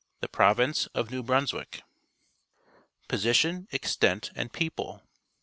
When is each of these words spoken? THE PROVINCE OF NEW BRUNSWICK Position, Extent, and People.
THE 0.19 0.27
PROVINCE 0.27 0.87
OF 0.95 1.11
NEW 1.11 1.21
BRUNSWICK 1.21 1.83
Position, 3.07 3.67
Extent, 3.71 4.31
and 4.33 4.51
People. 4.51 5.03